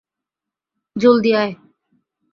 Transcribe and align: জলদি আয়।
জলদি 0.95 1.31
আয়। 1.33 1.53